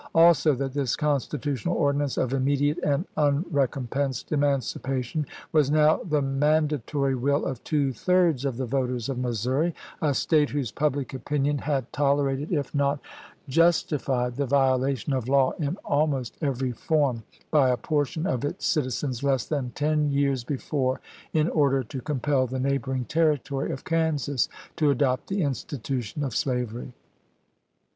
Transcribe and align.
Also, 0.15 0.55
that 0.55 0.73
this 0.73 0.95
constitutional 0.95 1.75
ordinance 1.75 2.17
of 2.17 2.33
immediate 2.33 2.79
and 2.79 3.05
un 3.17 3.45
recompensed 3.51 4.31
emancipation 4.31 5.27
was 5.51 5.69
now 5.69 5.97
the 5.97 6.23
manda 6.23 6.79
tory 6.79 7.13
will 7.13 7.45
of 7.45 7.63
two 7.63 7.93
thirds 7.93 8.43
of 8.43 8.57
the 8.57 8.65
voters 8.65 9.09
of 9.09 9.19
Missouri, 9.19 9.75
a 10.01 10.15
State 10.15 10.49
whose 10.49 10.71
public 10.71 11.13
opinion 11.13 11.59
had 11.59 11.93
tolerated, 11.93 12.51
if 12.51 12.73
not 12.73 12.99
MISSOURI 13.47 13.73
FEEE 13.73 13.97
485 14.01 14.03
Fet).20,] 14.03 14.35
justified, 14.35 14.35
the 14.37 14.49
violation 14.49 15.13
of 15.13 15.29
law 15.29 15.51
in 15.59 15.77
almost 15.85 16.35
every 16.41 16.71
form, 16.71 17.17
chap.xx. 17.17 17.51
by 17.51 17.69
a 17.69 17.77
portion 17.77 18.25
of 18.25 18.43
its 18.43 18.65
citizens, 18.65 19.21
less 19.21 19.45
than 19.45 19.69
ten 19.75 20.09
years 20.09 20.43
be 20.43 20.57
fore, 20.57 20.99
in 21.31 21.47
order 21.47 21.83
to 21.83 22.01
compel 22.01 22.47
the 22.47 22.59
neighboring 22.59 23.05
Territory 23.05 23.71
of 23.71 23.83
Kansas 23.85 24.49
to 24.77 24.89
adopt 24.89 25.27
the 25.27 25.43
institution 25.43 26.23
of 26.23 26.35
slavery. 26.35 26.91